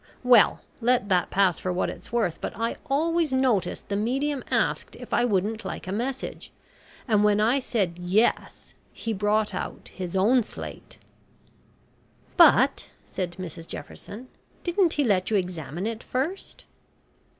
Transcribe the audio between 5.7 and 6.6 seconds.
a message,